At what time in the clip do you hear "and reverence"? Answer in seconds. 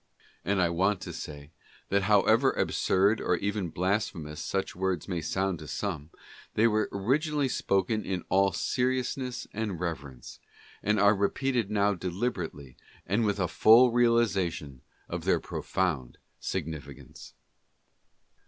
9.53-10.39